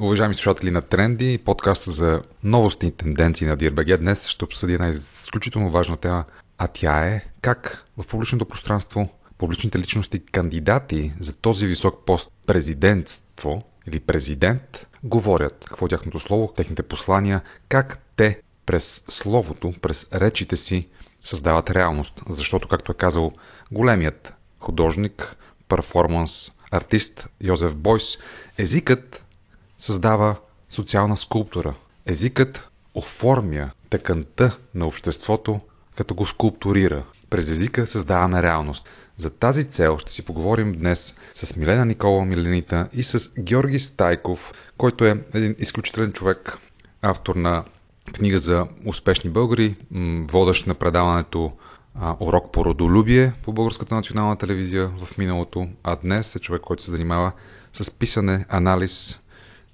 Уважаеми 0.00 0.34
слушатели 0.34 0.70
на 0.70 0.82
Тренди, 0.82 1.38
подкаста 1.44 1.90
за 1.90 2.22
новости 2.44 2.86
и 2.86 2.90
тенденции 2.90 3.46
на 3.46 3.56
DRBG, 3.56 3.96
днес 3.96 4.28
ще 4.28 4.44
обсъди 4.44 4.72
една 4.72 4.88
изключително 4.88 5.70
важна 5.70 5.96
тема, 5.96 6.24
а 6.58 6.68
тя 6.68 7.06
е 7.06 7.24
как 7.40 7.84
в 7.96 8.06
публичното 8.06 8.44
пространство 8.44 9.08
публичните 9.38 9.78
личности 9.78 10.26
кандидати 10.26 11.12
за 11.20 11.36
този 11.36 11.66
висок 11.66 12.06
пост 12.06 12.30
президентство 12.46 13.62
или 13.86 14.00
президент 14.00 14.86
говорят 15.04 15.64
какво 15.68 15.86
е 15.86 15.88
тяхното 15.88 16.18
слово, 16.18 16.52
техните 16.56 16.82
послания, 16.82 17.42
как 17.68 17.98
те 18.16 18.40
през 18.66 19.04
словото, 19.08 19.74
през 19.82 20.06
речите 20.14 20.56
си 20.56 20.88
създават 21.24 21.70
реалност. 21.70 22.22
Защото, 22.28 22.68
както 22.68 22.92
е 22.92 22.94
казал 22.94 23.32
големият 23.72 24.34
художник, 24.60 25.36
перформанс, 25.68 26.52
артист 26.70 27.28
Йозеф 27.40 27.76
Бойс, 27.76 28.18
езикът 28.58 29.23
създава 29.84 30.36
социална 30.70 31.16
скулптура. 31.16 31.74
Езикът 32.06 32.68
оформя 32.94 33.70
тъканта 33.90 34.58
на 34.74 34.86
обществото, 34.86 35.60
като 35.96 36.14
го 36.14 36.26
скулптурира. 36.26 37.04
През 37.30 37.48
езика 37.48 37.86
създаваме 37.86 38.42
реалност. 38.42 38.88
За 39.16 39.30
тази 39.30 39.64
цел 39.64 39.98
ще 39.98 40.12
си 40.12 40.24
поговорим 40.24 40.72
днес 40.72 41.14
с 41.34 41.56
Милена 41.56 41.84
Никола 41.84 42.24
Миленита 42.24 42.88
и 42.92 43.02
с 43.02 43.32
Георги 43.40 43.78
Стайков, 43.78 44.52
който 44.76 45.04
е 45.04 45.24
един 45.34 45.54
изключителен 45.58 46.12
човек, 46.12 46.58
автор 47.02 47.36
на 47.36 47.64
книга 48.12 48.38
за 48.38 48.66
успешни 48.86 49.30
българи, 49.30 49.76
водещ 50.20 50.66
на 50.66 50.74
предаването 50.74 51.52
урок 52.20 52.52
по 52.52 52.64
родолюбие 52.64 53.32
по 53.42 53.52
Българската 53.52 53.94
национална 53.94 54.36
телевизия 54.36 54.88
в 55.04 55.18
миналото, 55.18 55.68
а 55.82 55.96
днес 55.96 56.36
е 56.36 56.40
човек, 56.40 56.62
който 56.62 56.82
се 56.82 56.90
занимава 56.90 57.32
с 57.72 57.98
писане, 57.98 58.46
анализ 58.48 59.20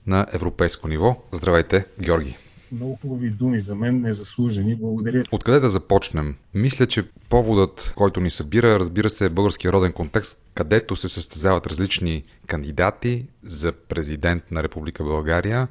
на 0.07 0.27
европейско 0.33 0.89
ниво. 0.89 1.17
Здравейте, 1.33 1.85
Георги! 2.01 2.37
Много 2.73 2.99
хубави 3.03 3.31
думи 3.31 3.61
за 3.61 3.75
мен, 3.75 4.01
незаслужени. 4.01 4.77
Благодаря. 4.77 5.25
Откъде 5.33 5.61
да 5.61 5.71
започнем? 5.71 6.37
Мисля, 6.55 6.87
че 6.87 7.09
поводът, 7.29 7.93
който 7.97 8.21
ни 8.21 8.31
събира, 8.31 8.79
разбира 8.79 9.11
се, 9.11 9.27
е 9.27 9.29
българския 9.29 9.73
роден 9.73 9.93
контекст, 9.93 10.43
където 10.55 10.97
се 10.97 11.09
състезават 11.09 11.67
различни 11.67 12.23
кандидати 12.47 13.27
за 13.43 13.73
президент 13.73 14.51
на 14.51 14.63
Република 14.63 15.05
България. 15.05 15.69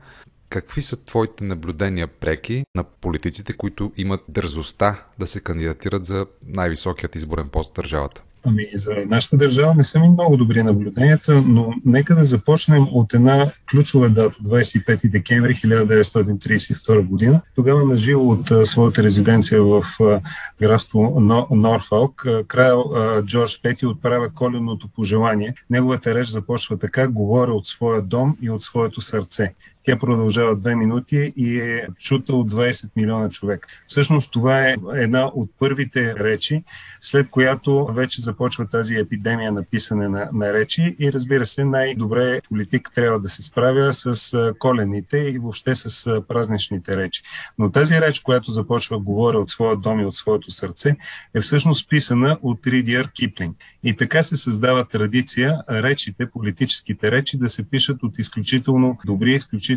Какви 0.49 0.81
са 0.81 1.05
твоите 1.05 1.43
наблюдения 1.43 2.07
преки 2.07 2.63
на 2.75 2.83
политиците, 2.83 3.53
които 3.53 3.91
имат 3.97 4.21
дързостта 4.29 5.05
да 5.19 5.27
се 5.27 5.39
кандидатират 5.39 6.05
за 6.05 6.25
най-високият 6.45 7.15
изборен 7.15 7.49
пост 7.49 7.71
в 7.71 7.75
държавата? 7.75 8.23
Ами, 8.43 8.67
за 8.73 8.95
нашата 9.07 9.37
държава 9.37 9.75
не 9.75 9.83
са 9.83 9.99
ми 9.99 10.09
много 10.09 10.37
добри 10.37 10.63
наблюденията, 10.63 11.43
но 11.45 11.73
нека 11.85 12.15
да 12.15 12.25
започнем 12.25 12.87
от 12.91 13.13
една 13.13 13.51
ключова 13.71 14.09
дата, 14.09 14.37
25 14.37 15.09
декември 15.09 15.55
1932 15.55 17.01
година. 17.01 17.41
Тогава 17.55 17.85
на 17.85 17.97
живо 17.97 18.29
от 18.29 18.51
а, 18.51 18.65
своята 18.65 19.03
резиденция 19.03 19.63
в 19.63 19.83
а, 20.01 20.19
графство 20.61 21.19
Норфолк, 21.51 22.27
крал 22.47 22.93
Джордж 23.25 23.61
Пети 23.61 23.85
отправя 23.85 24.29
коленото 24.29 24.87
пожелание. 24.87 25.53
Неговата 25.69 26.15
реч 26.15 26.27
започва 26.27 26.77
така, 26.77 27.07
говоря 27.07 27.51
от 27.51 27.67
своя 27.67 28.01
дом 28.01 28.37
и 28.41 28.49
от 28.49 28.63
своето 28.63 29.01
сърце. 29.01 29.53
Тя 29.83 29.99
продължава 29.99 30.55
две 30.55 30.75
минути 30.75 31.33
и 31.35 31.59
е 31.59 31.87
чута 31.99 32.35
от 32.35 32.51
20 32.51 32.89
милиона 32.95 33.29
човек. 33.29 33.67
Всъщност 33.85 34.31
това 34.31 34.67
е 34.67 34.75
една 34.95 35.25
от 35.25 35.49
първите 35.59 36.15
речи, 36.15 36.63
след 37.01 37.29
която 37.29 37.85
вече 37.85 38.21
започва 38.21 38.67
тази 38.67 38.95
епидемия 38.95 39.51
на 39.51 39.63
писане 39.63 40.09
на, 40.09 40.29
на 40.33 40.53
речи 40.53 40.95
и 40.99 41.13
разбира 41.13 41.45
се, 41.45 41.63
най-добре 41.63 42.41
политик 42.49 42.91
трябва 42.95 43.19
да 43.19 43.29
се 43.29 43.43
справя 43.43 43.93
с 43.93 44.53
колените 44.59 45.17
и 45.17 45.39
въобще 45.39 45.75
с 45.75 46.21
празничните 46.27 46.97
речи. 46.97 47.21
Но 47.57 47.71
тази 47.71 48.01
реч, 48.01 48.19
която 48.19 48.51
започва 48.51 48.99
говоря 48.99 49.39
от 49.39 49.49
своя 49.49 49.77
дом 49.77 49.99
и 49.99 50.05
от 50.05 50.15
своето 50.15 50.51
сърце, 50.51 50.95
е 51.33 51.41
всъщност 51.41 51.89
писана 51.89 52.37
от 52.41 52.67
Ридиар 52.67 53.11
Киплинг. 53.11 53.57
И 53.83 53.95
така 53.95 54.23
се 54.23 54.37
създава 54.37 54.85
традиция 54.85 55.61
речите, 55.69 56.29
политическите 56.29 57.11
речи 57.11 57.37
да 57.37 57.49
се 57.49 57.69
пишат 57.69 58.03
от 58.03 58.19
изключително 58.19 58.97
добри, 59.05 59.33
изключително 59.33 59.68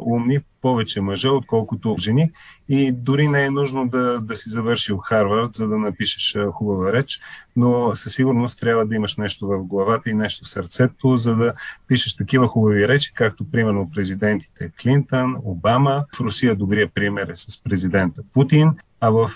умни, 0.00 0.38
повече 0.62 1.00
мъжа, 1.00 1.30
отколкото 1.30 1.96
жени. 1.98 2.30
И 2.68 2.92
дори 2.92 3.28
не 3.28 3.44
е 3.44 3.50
нужно 3.50 3.88
да, 3.88 4.20
да 4.20 4.36
си 4.36 4.50
завършил 4.50 4.96
Харвард, 4.96 5.54
за 5.54 5.68
да 5.68 5.78
напишеш 5.78 6.36
хубава 6.52 6.92
реч, 6.92 7.20
но 7.56 7.92
със 7.92 8.12
сигурност 8.12 8.60
трябва 8.60 8.86
да 8.86 8.94
имаш 8.94 9.16
нещо 9.16 9.46
в 9.46 9.64
главата 9.64 10.10
и 10.10 10.14
нещо 10.14 10.44
в 10.44 10.48
сърцето, 10.48 11.16
за 11.16 11.36
да 11.36 11.52
пишеш 11.86 12.16
такива 12.16 12.48
хубави 12.48 12.88
речи, 12.88 13.12
както 13.14 13.50
примерно 13.50 13.90
президентите 13.94 14.70
Клинтън, 14.82 15.36
Обама. 15.42 16.04
В 16.16 16.20
Русия 16.20 16.56
добрия 16.56 16.88
пример 16.88 17.28
е 17.28 17.34
с 17.34 17.62
президента 17.62 18.22
Путин. 18.34 18.70
А 19.00 19.10
в 19.10 19.30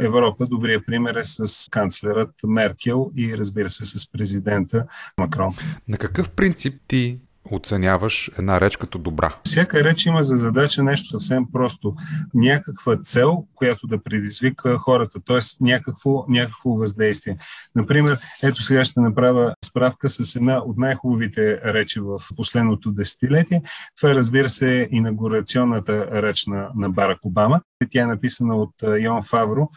Европа 0.00 0.46
добрият 0.46 0.86
пример 0.86 1.14
е 1.14 1.24
с 1.24 1.68
канцлерът 1.70 2.30
Меркел 2.44 3.10
и 3.16 3.34
разбира 3.38 3.68
се 3.68 3.84
с 3.84 4.12
президента 4.12 4.84
Макрон. 5.18 5.54
На 5.88 5.96
какъв 5.96 6.30
принцип 6.30 6.74
ти 6.86 7.18
оценяваш 7.54 8.30
една 8.38 8.60
реч 8.60 8.76
като 8.76 8.98
добра? 8.98 9.34
Всяка 9.44 9.84
реч 9.84 10.06
има 10.06 10.22
за 10.22 10.36
задача 10.36 10.82
нещо 10.82 11.10
съвсем 11.10 11.44
просто. 11.52 11.94
Някаква 12.34 12.96
цел, 12.96 13.44
която 13.54 13.86
да 13.86 14.02
предизвика 14.02 14.78
хората, 14.78 15.20
т.е. 15.26 15.38
Някакво, 15.60 16.24
някакво 16.28 16.70
въздействие. 16.70 17.36
Например, 17.74 18.18
ето 18.42 18.62
сега 18.62 18.84
ще 18.84 19.00
направя 19.00 19.54
справка 19.64 20.08
с 20.08 20.36
една 20.36 20.58
от 20.58 20.78
най-хубавите 20.78 21.60
речи 21.64 22.00
в 22.00 22.18
последното 22.36 22.92
десетилетие. 22.92 23.62
Това 23.96 24.10
е, 24.10 24.14
разбира 24.14 24.48
се, 24.48 24.88
инаугурационната 24.90 26.22
реч 26.22 26.46
на, 26.46 26.68
на 26.76 26.90
Барак 26.90 27.18
Обама. 27.24 27.60
Тя 27.90 28.02
е 28.02 28.06
написана 28.06 28.56
от 28.56 28.74
Йон 28.98 29.22
Фавро, 29.22 29.68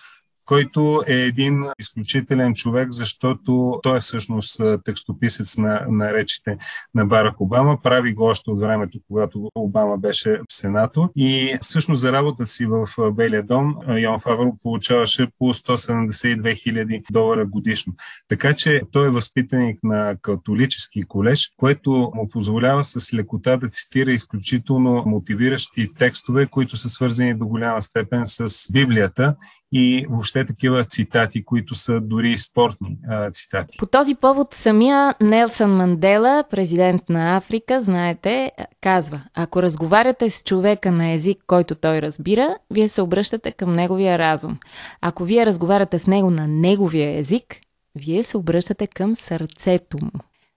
който 0.52 1.04
е 1.08 1.14
един 1.14 1.64
изключителен 1.80 2.54
човек, 2.54 2.92
защото 2.92 3.80
той 3.84 3.98
е 3.98 4.00
всъщност 4.00 4.62
текстописец 4.86 5.58
на, 5.58 5.86
на 5.90 6.14
речите 6.14 6.58
на 6.96 7.06
Барак 7.06 7.42
Обама. 7.42 7.82
Прави 7.84 8.14
го 8.14 8.24
още 8.24 8.52
от 8.52 8.60
времето, 8.60 9.00
когато 9.08 9.50
Обама 9.56 9.98
беше 9.98 10.40
сенатор. 10.50 11.10
И 11.16 11.58
всъщност 11.62 12.02
за 12.02 12.12
работа 12.12 12.46
си 12.46 12.66
в 12.66 12.88
Белия 13.12 13.44
дом 13.44 13.76
Йон 13.98 14.20
Фавро 14.20 14.58
получаваше 14.64 15.28
по 15.40 15.54
172 15.54 16.64
хиляди 16.64 17.02
долара 17.12 17.46
годишно. 17.46 17.94
Така 18.28 18.54
че 18.54 18.82
той 18.92 19.08
е 19.08 19.10
възпитаник 19.10 19.80
на 19.84 20.16
католически 20.22 21.04
колеж, 21.04 21.52
което 21.58 22.12
му 22.16 22.30
позволява 22.32 22.84
с 22.84 23.14
лекота 23.14 23.58
да 23.58 23.70
цитира 23.70 24.12
изключително 24.12 25.04
мотивиращи 25.06 25.88
текстове, 26.00 26.48
които 26.52 26.78
са 26.78 26.90
свързани 26.90 27.34
до 27.34 27.46
голяма 27.46 27.82
степен 27.82 28.22
с 28.26 28.72
Библията 28.72 29.36
и 29.72 30.06
въобще 30.10 30.46
такива 30.46 30.84
цитати, 30.84 31.46
които 31.46 31.76
са 31.76 32.00
дори 32.02 32.38
спортни 32.38 32.98
а, 33.10 33.32
цитати. 33.32 33.78
По 33.78 33.86
този 33.86 34.16
повод 34.16 34.54
самия 34.54 35.16
Нелсън 35.22 35.72
Мандела, 35.72 36.44
президент 36.50 37.10
на 37.10 37.38
Африка, 37.38 37.82
знаете, 37.82 38.52
казва, 38.82 39.22
ако 39.34 39.62
разговаряте 39.62 40.30
с 40.30 40.44
човека 40.44 40.92
на 40.92 41.12
език, 41.12 41.44
който 41.48 41.76
той 41.76 42.02
разбира, 42.02 42.58
вие 42.70 42.88
се 42.88 43.02
обръщате 43.02 43.52
към 43.52 43.74
неговия 43.74 44.18
разум. 44.18 44.58
Ако 45.02 45.24
вие 45.24 45.46
разговаряте 45.46 46.00
с 46.00 46.08
него 46.08 46.32
на 46.32 46.48
неговия 46.48 47.20
език, 47.20 47.60
вие 47.96 48.24
се 48.24 48.38
обръщате 48.38 48.88
към 48.88 49.16
сърцето 49.16 49.98
му. 50.02 50.12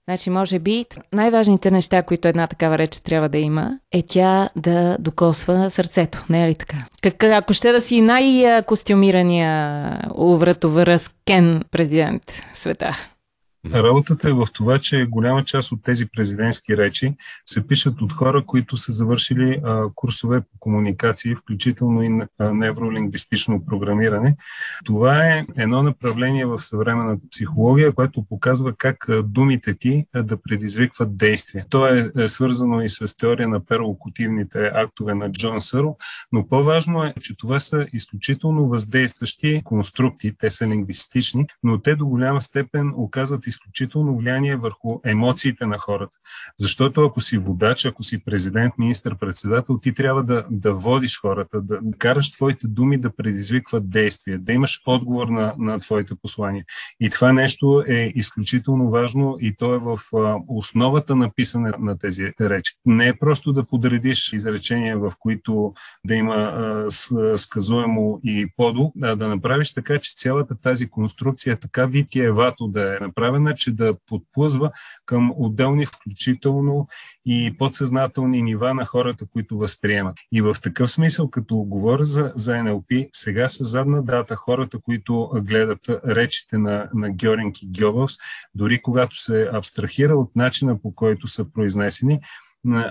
Значи, 0.09 0.31
може 0.31 0.59
би 0.59 0.87
най-важните 1.13 1.71
неща, 1.71 2.03
които 2.03 2.29
една 2.29 2.47
такава 2.47 2.79
реч 2.79 3.01
трябва 3.01 3.29
да 3.29 3.39
има, 3.39 3.71
е 3.93 4.03
тя 4.03 4.49
да 4.57 4.97
докосва 4.99 5.71
сърцето. 5.71 6.25
Не 6.29 6.45
е 6.45 6.49
ли 6.49 6.55
така? 6.55 6.77
Как, 7.03 7.25
ако 7.25 7.53
ще 7.53 7.73
да 7.73 7.81
си 7.81 8.01
най-костюмирания 8.01 9.99
увратовръзкен 10.15 11.63
президент 11.71 12.31
в 12.53 12.59
света. 12.59 12.97
Работата 13.73 14.29
е 14.29 14.33
в 14.33 14.47
това, 14.53 14.79
че 14.79 15.05
голяма 15.05 15.45
част 15.45 15.73
от 15.73 15.83
тези 15.83 16.07
президентски 16.07 16.77
речи 16.77 17.15
се 17.47 17.67
пишат 17.67 18.01
от 18.01 18.13
хора, 18.13 18.45
които 18.47 18.77
са 18.77 18.93
завършили 18.93 19.61
а, 19.65 19.83
курсове 19.95 20.41
по 20.41 20.59
комуникации, 20.59 21.35
включително 21.35 22.03
и 22.03 22.21
невролингвистично 22.41 23.65
програмиране. 23.67 24.37
Това 24.85 25.27
е 25.27 25.45
едно 25.57 25.83
направление 25.83 26.47
в 26.47 26.63
съвременната 26.63 27.23
психология, 27.31 27.93
което 27.93 28.25
показва 28.29 28.73
как 28.79 29.07
думите 29.25 29.75
ти 29.75 30.07
да 30.15 30.43
предизвикват 30.43 31.17
действие. 31.17 31.65
То 31.71 31.87
е, 31.87 32.11
е 32.19 32.29
свързано 32.29 32.81
и 32.81 32.89
с 32.89 33.17
теория 33.17 33.49
на 33.49 33.65
перлокутивните 33.65 34.71
актове 34.75 35.15
на 35.15 35.33
Джон 35.33 35.61
Сърл, 35.61 35.97
но 36.33 36.49
по-важно 36.49 37.05
е, 37.05 37.15
че 37.21 37.37
това 37.37 37.59
са 37.59 37.87
изключително 37.93 38.69
въздействащи 38.69 39.63
конструкти, 39.65 40.33
те 40.39 40.51
са 40.51 40.67
лингвистични, 40.67 41.47
но 41.63 41.79
те 41.79 41.97
до 41.97 42.07
голяма 42.07 42.43
степен 42.43 42.93
оказват 42.97 43.47
и 43.47 43.54
изключително 43.55 44.19
влияние 44.19 44.57
върху 44.57 45.01
емоциите 45.05 45.67
на 45.67 45.79
хората. 45.79 46.17
Защото 46.59 47.05
ако 47.05 47.21
си 47.21 47.39
водач, 47.39 47.85
ако 47.85 48.03
си 48.03 48.25
президент, 48.25 48.75
министър-председател, 48.79 49.79
ти 49.79 49.95
трябва 49.95 50.23
да, 50.23 50.45
да 50.51 50.73
водиш 50.73 51.21
хората, 51.21 51.61
да 51.61 51.79
караш 51.99 52.31
твоите 52.31 52.67
думи 52.67 52.99
да 52.99 53.17
предизвикват 53.17 53.91
действия, 53.91 54.39
да 54.39 54.53
имаш 54.53 54.81
отговор 54.87 55.29
на, 55.29 55.55
на 55.59 55.79
твоите 55.79 56.15
послания. 56.23 56.65
И 57.01 57.11
това 57.11 57.33
нещо 57.33 57.85
е 57.89 58.13
изключително 58.15 58.91
важно 58.91 59.37
и 59.41 59.57
то 59.57 59.75
е 59.75 59.79
в 59.79 59.99
основата 60.49 61.17
на 61.17 61.31
писане 61.37 61.73
на 61.79 61.99
тези 61.99 62.33
речи. 62.41 62.75
Не 62.87 63.09
е 63.09 63.19
просто 63.19 63.53
да 63.53 63.65
подредиш 63.65 64.33
изречения, 64.33 64.99
в 64.99 65.13
които 65.19 65.75
да 66.07 66.15
има 66.15 66.35
а, 66.35 66.87
сказуемо 67.39 68.21
и 68.25 68.49
подо, 68.57 68.93
а 69.03 69.17
да 69.17 69.29
направиш 69.29 69.73
така, 69.73 69.99
че 69.99 70.17
цялата 70.17 70.55
тази 70.55 70.89
конструкция 70.89 71.57
така 71.57 71.87
витиевато 71.87 72.69
да 72.69 72.97
е 72.97 72.99
направена, 73.01 73.44
че 73.53 73.73
да 73.73 73.95
подплъзва 74.07 74.71
към 75.07 75.33
отделни, 75.37 75.87
включително 75.87 76.89
и 77.27 77.55
подсъзнателни 77.59 78.43
нива 78.43 78.75
на 78.75 78.85
хората, 78.85 79.27
които 79.33 79.59
възприемат. 79.59 80.17
И 80.33 80.43
в 80.43 80.57
такъв 80.63 80.91
смисъл, 80.91 81.31
като 81.31 81.57
говоря 81.57 82.05
за, 82.05 82.33
за 82.35 82.63
НЛП, 82.63 82.93
сега 83.13 83.49
са 83.49 83.65
задна 83.65 84.03
дата 84.03 84.37
хората, 84.37 84.79
които 84.79 85.31
гледат 85.35 85.81
речите 85.89 86.59
на, 86.59 86.89
на 86.95 87.11
Георинг 87.11 87.63
и 87.63 87.69
Гьобелс, 87.81 88.13
дори 88.55 88.83
когато 88.83 89.23
се 89.23 89.51
абстрахира 89.53 90.17
от 90.17 90.37
начина 90.37 90.83
по 90.83 90.95
който 90.95 91.27
са 91.27 91.53
произнесени, 91.53 92.21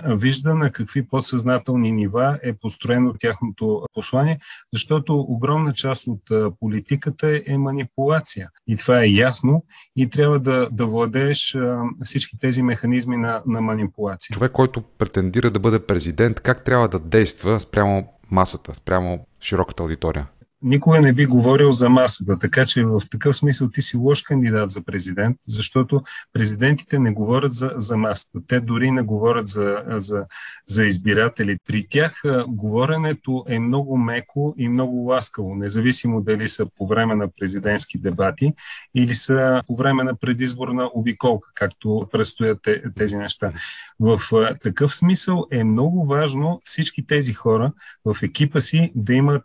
вижда 0.06 0.54
на 0.54 0.72
какви 0.72 1.08
подсъзнателни 1.08 1.92
нива 1.92 2.38
е 2.42 2.52
построено 2.52 3.14
тяхното 3.18 3.82
послание, 3.94 4.38
защото 4.72 5.20
огромна 5.20 5.72
част 5.72 6.06
от 6.06 6.54
политиката 6.60 7.40
е 7.46 7.58
манипулация. 7.58 8.50
И 8.66 8.76
това 8.76 9.02
е 9.02 9.06
ясно 9.06 9.64
и 9.96 10.10
трябва 10.10 10.38
да, 10.38 10.68
да 10.72 10.86
владееш 10.86 11.56
всички 12.04 12.38
тези 12.38 12.62
механизми 12.62 13.16
на, 13.16 13.42
на 13.46 13.60
манипулация. 13.60 14.34
Човек, 14.34 14.52
който 14.52 14.82
претендира 14.82 15.50
да 15.50 15.58
бъде 15.58 15.86
президент, 15.86 16.40
как 16.40 16.64
трябва 16.64 16.88
да 16.88 16.98
действа 16.98 17.60
спрямо 17.60 18.08
масата, 18.30 18.74
спрямо 18.74 19.26
широката 19.40 19.82
аудитория? 19.82 20.26
Никога 20.64 21.00
не 21.00 21.12
би 21.12 21.26
говорил 21.26 21.72
за 21.72 21.88
масата. 21.88 22.38
Така 22.38 22.66
че 22.66 22.84
в 22.84 23.02
такъв 23.10 23.36
смисъл 23.36 23.68
ти 23.68 23.82
си 23.82 23.96
лош 23.96 24.22
кандидат 24.22 24.70
за 24.70 24.84
президент, 24.84 25.36
защото 25.46 26.02
президентите 26.32 26.98
не 26.98 27.12
говорят 27.12 27.52
за, 27.52 27.72
за 27.76 27.96
масата. 27.96 28.38
Те 28.46 28.60
дори 28.60 28.90
не 28.90 29.02
говорят 29.02 29.46
за, 29.46 29.82
за, 29.88 30.24
за 30.66 30.84
избиратели. 30.84 31.58
При 31.66 31.86
тях 31.90 32.22
говоренето 32.48 33.44
е 33.48 33.58
много 33.58 33.96
меко 33.96 34.54
и 34.58 34.68
много 34.68 34.96
ласкаво, 34.96 35.54
независимо 35.54 36.22
дали 36.22 36.48
са 36.48 36.66
по 36.78 36.86
време 36.86 37.14
на 37.14 37.28
президентски 37.40 37.98
дебати 37.98 38.52
или 38.94 39.14
са 39.14 39.62
по 39.66 39.76
време 39.76 40.04
на 40.04 40.16
предизборна 40.16 40.90
обиколка, 40.94 41.48
както 41.54 42.08
предстоят 42.12 42.68
тези 42.96 43.16
неща. 43.16 43.52
В 44.00 44.20
такъв 44.62 44.94
смисъл 44.94 45.46
е 45.50 45.64
много 45.64 46.06
важно 46.06 46.60
всички 46.64 47.06
тези 47.06 47.32
хора 47.32 47.72
в 48.04 48.16
екипа 48.22 48.60
си 48.60 48.92
да 48.94 49.14
имат 49.14 49.44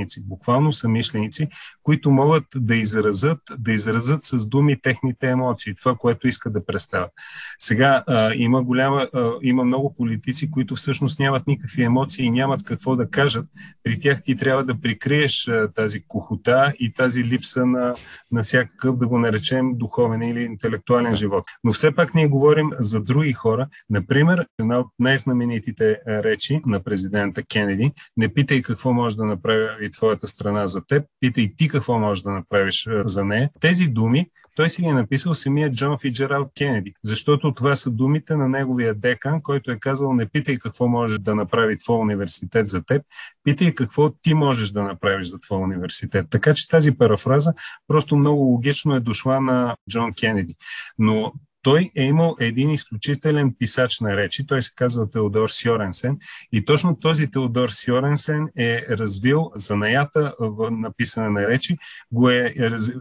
самишленици, 0.00 0.28
буквално 0.28 0.72
самишленици, 0.72 1.48
които 1.82 2.10
могат 2.10 2.44
да 2.56 2.76
изразят, 2.76 3.38
да 3.58 3.72
изразят 3.72 4.20
с 4.22 4.46
думи 4.46 4.80
техните 4.80 5.28
емоции, 5.28 5.74
това, 5.74 5.94
което 5.94 6.26
искат 6.26 6.52
да 6.52 6.66
представят. 6.66 7.10
Сега 7.58 8.04
а, 8.06 8.32
има 8.34 8.62
голяма, 8.62 9.08
а, 9.14 9.30
има 9.42 9.64
много 9.64 9.94
политици, 9.94 10.50
които 10.50 10.74
всъщност 10.74 11.20
нямат 11.20 11.46
никакви 11.46 11.82
емоции 11.82 12.24
и 12.24 12.30
нямат 12.30 12.62
какво 12.64 12.96
да 12.96 13.10
кажат. 13.10 13.46
При 13.82 14.00
тях 14.00 14.22
ти 14.22 14.36
трябва 14.36 14.64
да 14.64 14.80
прикриеш 14.80 15.48
а, 15.48 15.68
тази 15.74 16.02
кухота 16.08 16.72
и 16.78 16.92
тази 16.92 17.24
липса 17.24 17.66
на, 17.66 17.94
на 18.32 18.42
всякакъв, 18.42 18.96
да 18.96 19.06
го 19.06 19.18
наречем, 19.18 19.74
духовен 19.74 20.22
или 20.22 20.42
интелектуален 20.42 21.14
живот. 21.14 21.44
Но 21.64 21.72
все 21.72 21.94
пак 21.94 22.14
ние 22.14 22.28
говорим 22.28 22.70
за 22.78 23.00
други 23.00 23.32
хора. 23.32 23.68
Например, 23.90 24.46
една 24.60 24.78
от 24.78 24.86
най-знаменитите 24.98 25.98
речи 26.06 26.60
на 26.66 26.80
президента 26.80 27.42
Кенеди, 27.42 27.92
не 28.16 28.28
питай 28.28 28.62
какво 28.62 28.92
може 28.92 29.16
да 29.16 29.24
направи 29.24 29.89
твоята 29.90 30.26
страна 30.26 30.66
за 30.66 30.86
теб, 30.86 31.04
питай 31.20 31.52
ти 31.56 31.68
какво 31.68 31.98
можеш 31.98 32.22
да 32.22 32.30
направиш 32.30 32.88
за 33.04 33.24
нея. 33.24 33.50
Тези 33.60 33.88
думи 33.88 34.26
той 34.56 34.68
си 34.68 34.82
ги 34.82 34.88
е 34.88 34.92
написал 34.92 35.34
самия 35.34 35.70
Джон 35.70 35.98
Фиджерал 35.98 36.50
Кенеди, 36.58 36.94
защото 37.02 37.54
това 37.54 37.74
са 37.74 37.90
думите 37.90 38.36
на 38.36 38.48
неговия 38.48 38.94
декан, 38.94 39.42
който 39.42 39.70
е 39.70 39.78
казвал 39.78 40.14
не 40.14 40.28
питай 40.28 40.58
какво 40.58 40.88
може 40.88 41.18
да 41.18 41.34
направи 41.34 41.78
твой 41.78 41.98
университет 41.98 42.66
за 42.66 42.82
теб, 42.82 43.02
питай 43.44 43.74
какво 43.74 44.10
ти 44.10 44.34
можеш 44.34 44.70
да 44.70 44.82
направиш 44.82 45.28
за 45.28 45.38
твой 45.38 45.58
университет. 45.58 46.26
Така 46.30 46.54
че 46.54 46.68
тази 46.68 46.92
парафраза 46.92 47.52
просто 47.88 48.16
много 48.16 48.40
логично 48.40 48.94
е 48.94 49.00
дошла 49.00 49.40
на 49.40 49.76
Джон 49.90 50.12
Кенеди. 50.12 50.56
Но 50.98 51.32
той 51.62 51.90
е 51.96 52.04
имал 52.04 52.36
един 52.40 52.70
изключителен 52.70 53.54
писач 53.58 54.00
на 54.00 54.16
речи, 54.16 54.46
той 54.46 54.62
се 54.62 54.72
казва 54.76 55.10
Теодор 55.10 55.48
Сьоренсен 55.48 56.18
и 56.52 56.64
точно 56.64 56.96
този 56.96 57.30
Теодор 57.30 57.68
Сьоренсен 57.68 58.48
е 58.58 58.86
развил 58.90 59.50
занаята 59.54 60.34
в 60.40 60.70
написане 60.70 61.28
на 61.28 61.48
речи, 61.48 61.76
го 62.12 62.30
е 62.30 62.54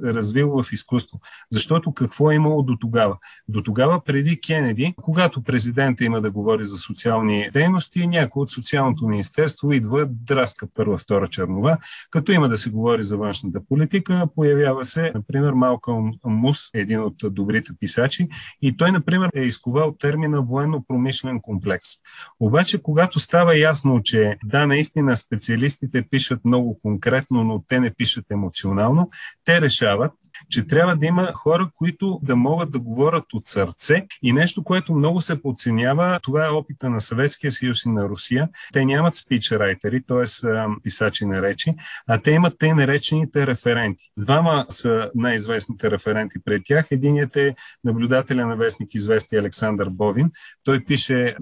развил 0.03 0.63
в 0.63 0.71
изкуство. 0.71 1.19
Защото 1.51 1.93
какво 1.93 2.31
е 2.31 2.35
имало 2.35 2.63
до 2.63 2.77
тогава? 2.79 3.17
До 3.47 3.63
тогава 3.63 4.03
преди 4.03 4.41
Кенеди, 4.41 4.93
когато 5.01 5.43
президента 5.43 6.03
има 6.03 6.21
да 6.21 6.31
говори 6.31 6.63
за 6.63 6.77
социални 6.77 7.49
дейности, 7.53 8.07
някой 8.07 8.41
от 8.41 8.51
социалното 8.51 9.07
министерство 9.07 9.73
идва 9.73 10.05
драска 10.05 10.67
първа, 10.73 10.97
втора 10.97 11.27
чернова, 11.27 11.77
като 12.09 12.31
има 12.31 12.49
да 12.49 12.57
се 12.57 12.69
говори 12.69 13.03
за 13.03 13.17
външната 13.17 13.59
политика, 13.69 14.27
появява 14.35 14.85
се, 14.85 15.11
например, 15.15 15.51
Малком 15.51 16.11
Мус, 16.25 16.69
един 16.73 16.99
от 16.99 17.15
добрите 17.23 17.71
писачи, 17.79 18.27
и 18.61 18.77
той, 18.77 18.91
например, 18.91 19.29
е 19.35 19.41
изковал 19.41 19.95
термина 19.99 20.41
военно-промишлен 20.41 21.41
комплекс. 21.41 21.87
Обаче, 22.39 22.81
когато 22.81 23.19
става 23.19 23.57
ясно, 23.57 24.01
че 24.03 24.37
да, 24.43 24.67
наистина 24.67 25.17
специалистите 25.17 26.01
пишат 26.09 26.45
много 26.45 26.77
конкретно, 26.81 27.43
но 27.43 27.63
те 27.67 27.79
не 27.79 27.93
пишат 27.93 28.25
емоционално, 28.31 29.09
те 29.45 29.61
решават, 29.61 30.11
че 30.49 30.67
трябва 30.67 30.95
да 30.95 31.05
има 31.05 31.31
хора, 31.33 31.69
които 31.75 32.19
да 32.23 32.35
могат 32.35 32.71
да 32.71 32.79
говорят 32.79 33.33
от 33.33 33.45
сърце 33.45 34.05
и 34.23 34.33
нещо, 34.33 34.63
което 34.63 34.95
много 34.95 35.21
се 35.21 35.41
подценява, 35.41 36.19
това 36.23 36.45
е 36.45 36.49
опита 36.49 36.89
на 36.89 37.01
Съветския 37.01 37.51
съюз 37.51 37.85
и 37.85 37.89
на 37.89 38.09
Русия. 38.09 38.49
Те 38.73 38.85
нямат 38.85 39.15
спичрайтери, 39.15 40.03
т.е. 40.07 40.47
писачи 40.83 41.25
на 41.25 41.41
речи, 41.41 41.75
а 42.07 42.21
те 42.21 42.31
имат 42.31 42.55
те 42.59 42.73
наречените 42.73 43.47
референти. 43.47 44.11
Двама 44.17 44.65
са 44.69 45.11
най-известните 45.15 45.91
референти 45.91 46.37
пред 46.45 46.61
тях. 46.65 46.87
Единият 46.91 47.37
е 47.37 47.55
наблюдателя 48.39 48.45
на 48.47 48.55
вестник 48.55 48.95
извести 48.95 49.35
Александър 49.35 49.89
Бовин. 49.89 50.31
Той 50.63 50.85
пише 50.85 51.35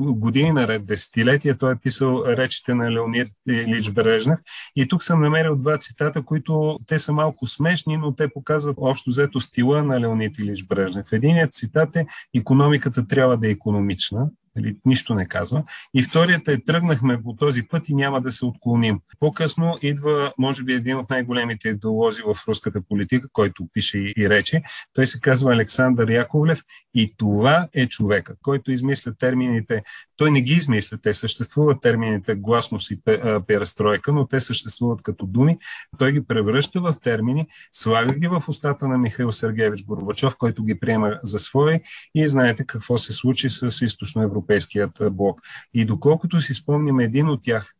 години 0.00 0.52
наред, 0.52 0.86
десетилетия. 0.86 1.58
Той 1.58 1.72
е 1.72 1.76
писал 1.76 2.24
речите 2.26 2.74
на 2.74 2.92
Леонид 2.92 3.28
Ильич 3.48 3.90
Брежнев. 3.90 4.38
И 4.76 4.88
тук 4.88 5.02
съм 5.02 5.20
намерил 5.20 5.56
два 5.56 5.78
цитата, 5.78 6.22
които 6.22 6.78
те 6.86 6.98
са 6.98 7.12
малко 7.12 7.46
смешни, 7.46 7.96
но 7.96 8.14
те 8.14 8.28
показват 8.28 8.76
общо 8.78 9.10
взето 9.10 9.40
стила 9.40 9.82
на 9.82 10.00
Леонид 10.00 10.38
Илич 10.38 10.66
Брежнев. 10.66 11.06
Единият 11.12 11.52
цитат 11.52 11.96
е 11.96 12.06
«Економиката 12.34 13.06
трябва 13.06 13.36
да 13.36 13.48
е 13.48 13.50
економична», 13.50 14.26
Нали, 14.56 14.76
нищо 14.84 15.14
не 15.14 15.28
казва. 15.28 15.64
И 15.94 16.02
вторият 16.02 16.48
е 16.48 16.64
тръгнахме 16.64 17.22
по 17.22 17.36
този 17.36 17.62
път 17.62 17.88
и 17.88 17.94
няма 17.94 18.20
да 18.20 18.32
се 18.32 18.44
отклоним. 18.44 19.00
По-късно 19.20 19.78
идва, 19.82 20.32
може 20.38 20.62
би, 20.62 20.72
един 20.72 20.96
от 20.96 21.10
най-големите 21.10 21.68
идеолози 21.68 22.20
в 22.22 22.36
руската 22.48 22.80
политика, 22.88 23.28
който 23.32 23.68
пише 23.72 23.98
и, 23.98 24.14
и 24.16 24.28
рече. 24.28 24.62
Той 24.92 25.06
се 25.06 25.20
казва 25.20 25.52
Александър 25.52 26.10
Яковлев 26.10 26.62
и 26.94 27.14
това 27.16 27.68
е 27.72 27.86
човека, 27.86 28.34
който 28.42 28.72
измисля 28.72 29.14
термините. 29.14 29.82
Той 30.20 30.30
не 30.30 30.42
ги 30.42 30.52
измисля, 30.52 30.98
те 31.02 31.14
съществуват 31.14 31.80
термините 31.80 32.34
гласност 32.34 32.90
и 32.90 33.00
перестройка, 33.46 34.12
но 34.12 34.26
те 34.26 34.40
съществуват 34.40 35.02
като 35.02 35.26
думи. 35.26 35.58
Той 35.98 36.12
ги 36.12 36.24
превръща 36.24 36.80
в 36.80 36.94
термини, 37.02 37.46
слага 37.72 38.14
ги 38.14 38.28
в 38.28 38.44
устата 38.48 38.88
на 38.88 38.98
Михаил 38.98 39.30
Сергеевич 39.30 39.84
Горбачов, 39.84 40.36
който 40.36 40.64
ги 40.64 40.80
приема 40.80 41.20
за 41.22 41.38
свои 41.38 41.80
и 42.14 42.28
знаете 42.28 42.64
какво 42.66 42.98
се 42.98 43.12
случи 43.12 43.48
с 43.48 43.84
източно 43.84 44.22
Европейският 44.22 45.02
блок. 45.10 45.40
И 45.74 45.84
доколкото 45.84 46.40
си 46.40 46.54
спомням, 46.54 47.00
един 47.00 47.28
от 47.28 47.42
тях, 47.42 47.72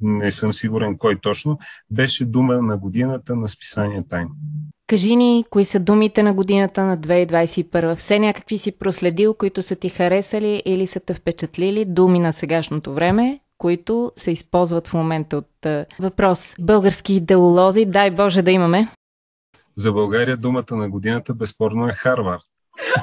не 0.00 0.30
съм 0.30 0.52
сигурен 0.52 0.98
кой 0.98 1.20
точно, 1.20 1.58
беше 1.90 2.24
дума 2.24 2.62
на 2.62 2.78
годината 2.78 3.36
на 3.36 3.48
списание 3.48 4.04
Тайм. 4.08 4.28
Кажи 4.90 5.16
ни, 5.16 5.44
кои 5.50 5.64
са 5.64 5.80
думите 5.80 6.22
на 6.22 6.34
годината 6.34 6.84
на 6.84 6.98
2021? 6.98 7.96
Все 7.96 8.18
някакви 8.18 8.58
си 8.58 8.78
проследил, 8.78 9.34
които 9.34 9.62
са 9.62 9.76
ти 9.76 9.88
харесали 9.88 10.62
или 10.64 10.86
са 10.86 11.00
те 11.00 11.14
впечатлили, 11.14 11.84
думи 11.84 12.18
на 12.18 12.32
сегашното 12.32 12.94
време, 12.94 13.40
които 13.58 14.12
се 14.16 14.30
използват 14.30 14.88
в 14.88 14.94
момента 14.94 15.36
от 15.36 15.66
въпрос. 16.00 16.54
Български 16.60 17.14
идеолози, 17.14 17.84
дай 17.84 18.10
Боже 18.10 18.42
да 18.42 18.50
имаме. 18.50 18.88
За 19.76 19.92
България 19.92 20.36
думата 20.36 20.76
на 20.76 20.90
годината 20.90 21.34
безспорно 21.34 21.88
е 21.88 21.92
Харвард. 21.92 22.42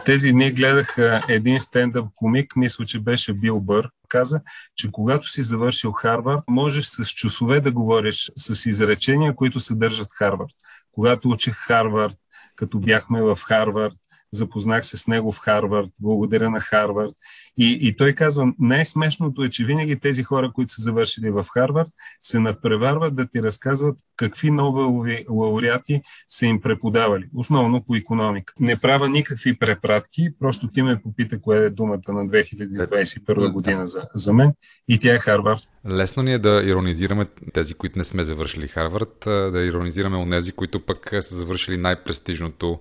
Тези 0.05 0.31
дни 0.31 0.51
гледах 0.51 0.97
един 1.27 1.59
стендъп 1.59 2.05
комик, 2.15 2.55
мисля, 2.55 2.85
че 2.85 2.99
беше 2.99 3.33
Бил 3.33 3.59
Бър, 3.59 3.89
каза, 4.09 4.41
че 4.75 4.91
когато 4.91 5.29
си 5.29 5.43
завършил 5.43 5.91
Харвард, 5.91 6.41
можеш 6.47 6.85
с 6.85 7.05
часове 7.05 7.59
да 7.59 7.71
говориш 7.71 8.31
с 8.35 8.65
изречения, 8.65 9.35
които 9.35 9.59
съдържат 9.59 10.07
Харвард. 10.11 10.51
Когато 10.97 11.29
учих 11.29 11.55
Харвард, 11.55 12.17
като 12.55 12.79
бяхме 12.79 13.21
в 13.21 13.39
Харвард, 13.45 13.95
запознах 14.33 14.85
се 14.85 14.97
с 14.97 15.07
него 15.07 15.31
в 15.31 15.39
Харвард, 15.39 15.89
благодаря 15.99 16.49
на 16.49 16.59
Харвард. 16.59 17.13
И, 17.57 17.77
и 17.81 17.95
той 17.95 18.13
казва, 18.13 18.53
най-смешното 18.59 19.43
е, 19.43 19.49
че 19.49 19.65
винаги 19.65 19.99
тези 19.99 20.23
хора, 20.23 20.51
които 20.53 20.71
са 20.71 20.81
завършили 20.81 21.29
в 21.29 21.45
Харвард, 21.53 21.89
се 22.21 22.39
надпреварват 22.39 23.15
да 23.15 23.27
ти 23.27 23.41
разказват 23.43 23.97
какви 24.17 24.51
Нобелови 24.51 25.25
лауреати 25.29 26.01
са 26.27 26.45
им 26.45 26.61
преподавали, 26.61 27.23
основно 27.35 27.83
по 27.83 27.95
економика. 27.95 28.53
Не 28.59 28.77
правя 28.77 29.09
никакви 29.09 29.59
препратки, 29.59 30.29
просто 30.39 30.67
ти 30.67 30.81
ме 30.81 31.01
попита 31.01 31.41
кое 31.41 31.57
е 31.57 31.69
думата 31.69 32.07
на 32.07 32.27
2021 32.27 33.51
година 33.51 33.87
за, 33.87 34.01
за 34.15 34.33
мен 34.33 34.53
и 34.87 34.99
тя 34.99 35.13
е 35.13 35.19
Харвард. 35.19 35.61
Лесно 35.89 36.23
ни 36.23 36.33
е 36.33 36.39
да 36.39 36.61
иронизираме 36.65 37.25
тези, 37.53 37.73
които 37.73 37.97
не 37.97 38.03
сме 38.03 38.23
завършили 38.23 38.67
Харвард, 38.67 39.15
да 39.25 39.63
иронизираме 39.65 40.17
онези, 40.17 40.51
които 40.51 40.79
пък 40.79 41.09
са 41.19 41.35
завършили 41.35 41.77
най-престижното 41.77 42.79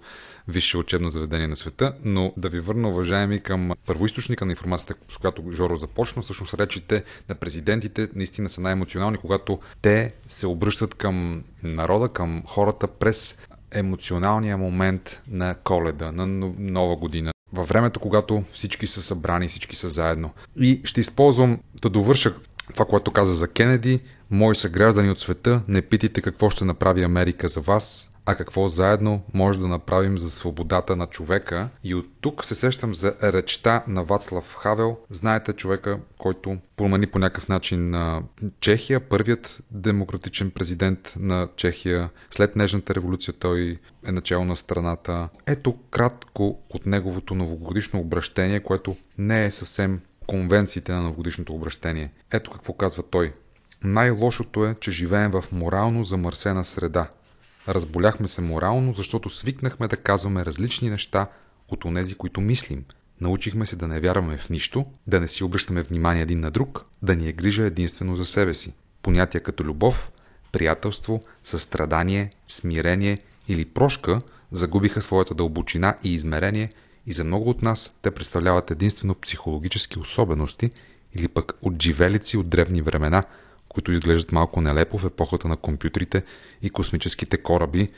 висше 0.49 0.79
учебно 0.79 1.11
заведение 1.11 1.47
на 1.47 1.57
света, 1.57 1.95
но 2.05 2.33
да 2.37 2.49
ви 2.49 2.61
върна, 2.61 2.88
уважаеми, 2.88 3.41
към 3.41 3.73
първоисточника 3.87 4.47
на 4.47 4.53
информацията, 4.53 4.95
с 5.09 5.17
която 5.17 5.53
Жоро 5.53 5.76
започна. 5.76 6.23
Всъщност 6.23 6.55
речите 6.55 7.05
на 7.29 7.35
президентите 7.35 8.09
наистина 8.15 8.49
са 8.49 8.61
най-емоционални, 8.61 9.19
когато 9.19 9.59
те 9.83 10.12
се 10.29 10.47
обръщат 10.47 10.95
към 10.95 11.45
народа, 11.62 12.09
към 12.09 12.43
хората 12.47 12.87
през 12.87 13.38
емоционалния 13.73 14.57
момент 14.57 15.23
на 15.29 15.55
коледа, 15.65 16.12
на 16.12 16.26
нова 16.59 16.97
година. 16.97 17.33
Във 17.53 17.69
времето, 17.69 18.00
когато 18.00 18.45
всички 18.53 18.87
са 18.87 19.03
събрани, 19.03 19.49
всички 19.49 19.76
са 19.76 19.88
заедно. 19.88 20.31
И 20.61 20.81
ще 20.85 21.00
използвам 21.00 21.59
да 21.83 21.88
довърша 21.88 22.35
това, 22.73 22.85
което 22.85 23.11
каза 23.11 23.35
за 23.35 23.49
Кенеди, 23.49 24.01
Мои 24.31 24.57
съграждани 24.57 25.11
от 25.11 25.21
света, 25.21 25.63
не 25.69 25.83
питайте 25.83 26.21
какво 26.21 26.51
ще 26.51 26.65
направи 26.65 27.03
Америка 27.03 27.49
за 27.49 27.61
вас, 27.61 28.17
а 28.27 28.35
какво 28.35 28.69
заедно 28.69 29.23
може 29.35 29.61
да 29.61 29.69
направим 29.69 30.19
за 30.19 30.31
свободата 30.31 30.97
на 30.97 31.07
човека. 31.07 31.69
И 31.85 31.95
от 31.95 32.07
тук 32.21 32.45
се 32.45 32.55
сещам 32.55 32.95
за 32.95 33.15
речта 33.23 33.85
на 33.89 34.05
Вацлав 34.05 34.55
Хавел. 34.55 34.99
Знаете 35.11 35.53
човека, 35.53 35.99
който 36.19 36.57
промени 36.77 37.07
по 37.07 37.19
някакъв 37.19 37.49
начин 37.49 37.91
на 37.91 38.23
Чехия, 38.61 39.01
първият 39.01 39.59
демократичен 39.71 40.51
президент 40.51 41.15
на 41.21 41.49
Чехия. 41.57 42.11
След 42.31 42.57
Нежната 42.57 42.95
революция 42.95 43.35
той 43.35 43.77
е 44.07 44.13
начало 44.13 44.45
на 44.45 44.57
страната. 44.57 45.29
Ето 45.47 45.75
кратко 45.91 46.59
от 46.71 46.87
неговото 46.87 47.35
новогодишно 47.35 48.01
обращение, 48.01 48.61
което 48.61 48.97
не 49.19 49.45
е 49.45 49.51
съвсем 49.51 50.01
конвенциите 50.26 50.92
на 50.92 51.02
новогодишното 51.02 51.54
обращение. 51.54 52.12
Ето 52.30 52.50
какво 52.50 52.73
казва 52.73 53.02
той. 53.02 53.33
Най-лошото 53.85 54.66
е, 54.66 54.75
че 54.80 54.90
живеем 54.90 55.30
в 55.30 55.45
морално 55.52 56.04
замърсена 56.04 56.64
среда. 56.64 57.09
Разболяхме 57.68 58.28
се 58.28 58.42
морално, 58.42 58.92
защото 58.92 59.30
свикнахме 59.30 59.88
да 59.88 59.97
казваме 59.97 60.45
различни 60.45 60.90
неща 60.90 61.26
от 61.68 61.85
онези, 61.85 62.14
които 62.14 62.40
мислим. 62.40 62.85
Научихме 63.21 63.66
се 63.66 63.76
да 63.76 63.88
не 63.88 64.00
вярваме 64.00 64.38
в 64.38 64.50
нищо, 64.50 64.85
да 65.06 65.21
не 65.21 65.28
си 65.28 65.45
обръщаме 65.45 65.83
внимание 65.83 66.23
един 66.23 66.40
на 66.40 66.50
друг, 66.50 66.85
да 67.02 67.16
ни 67.16 67.28
е 67.28 67.33
грижа 67.33 67.64
единствено 67.64 68.16
за 68.16 68.25
себе 68.26 68.52
си. 68.52 68.75
Понятия 69.02 69.40
като 69.40 69.64
любов, 69.64 70.11
приятелство, 70.52 71.21
състрадание, 71.42 72.30
смирение 72.47 73.18
или 73.49 73.64
прошка 73.64 74.18
загубиха 74.52 75.02
своята 75.02 75.35
дълбочина 75.35 75.97
и 76.04 76.14
измерение 76.14 76.68
и 77.07 77.13
за 77.13 77.25
много 77.25 77.51
от 77.51 77.63
нас 77.63 77.99
те 78.03 78.11
представляват 78.11 78.71
единствено 78.71 79.15
психологически 79.15 79.99
особености 79.99 80.71
или 81.15 81.29
пък 81.29 81.53
отживелици 81.63 82.37
от 82.37 82.49
древни 82.49 82.83
времена– 82.83 83.23
които 83.77 83.93
изглеждат 83.93 84.33
малко 84.33 84.61
нелепо 84.61 84.99
в 84.99 85.05
епохата 85.05 85.49
на 85.49 85.57
компютрите 85.57 86.23
и 86.63 86.71
космическите 86.71 87.37
кораби. 87.37 87.89